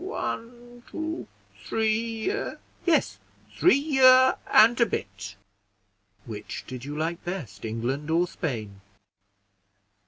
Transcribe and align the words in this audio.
"One, 0.03 0.81
two, 0.89 1.27
three 1.63 1.95
year; 1.95 2.59
yes, 2.87 3.19
three 3.55 3.75
year 3.77 4.35
and 4.51 4.81
a 4.81 4.85
bit." 4.87 5.35
"Which 6.25 6.63
did 6.65 6.83
you 6.83 6.97
like 6.97 7.23
best 7.23 7.63
England 7.65 8.09
or 8.09 8.25
Spain?" 8.27 8.81